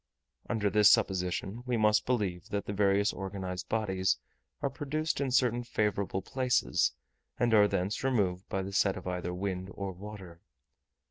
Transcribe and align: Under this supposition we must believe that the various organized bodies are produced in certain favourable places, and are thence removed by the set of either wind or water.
Under 0.49 0.71
this 0.71 0.89
supposition 0.89 1.61
we 1.67 1.77
must 1.77 2.07
believe 2.07 2.49
that 2.49 2.65
the 2.65 2.73
various 2.73 3.13
organized 3.13 3.69
bodies 3.69 4.17
are 4.59 4.69
produced 4.71 5.21
in 5.21 5.29
certain 5.29 5.63
favourable 5.63 6.23
places, 6.23 6.93
and 7.37 7.53
are 7.53 7.67
thence 7.67 8.03
removed 8.03 8.49
by 8.49 8.63
the 8.63 8.73
set 8.73 8.97
of 8.97 9.05
either 9.05 9.31
wind 9.31 9.69
or 9.71 9.91
water. 9.91 10.41